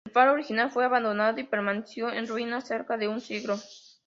El 0.07 0.13
faro 0.13 0.31
original 0.33 0.71
fue 0.71 0.83
abandonado 0.83 1.39
y 1.39 1.43
permaneció 1.43 2.11
en 2.11 2.25
ruinas 2.27 2.67
cerca 2.67 2.97
de 2.97 3.07
un 3.07 3.21
siglo. 3.21 3.59